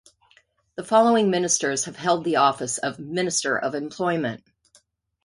The 0.77 0.83
following 0.83 1.29
ministers 1.29 1.83
have 1.85 1.95
held 1.97 2.23
the 2.23 2.35
office 2.37 2.79
of 2.79 2.97
Minister 2.97 3.55
of 3.55 3.75
Employment. 3.75 4.43